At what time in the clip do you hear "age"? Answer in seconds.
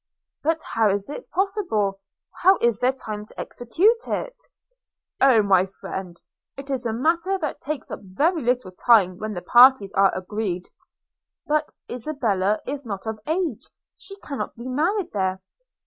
13.27-13.69